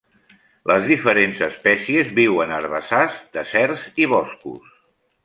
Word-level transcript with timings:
Les 0.69 0.85
diferents 0.91 1.41
espècies 1.47 2.09
viuen 2.21 2.53
a 2.53 2.57
herbassars, 2.63 3.19
deserts 3.39 3.85
i 4.05 4.09
boscos. 4.15 4.73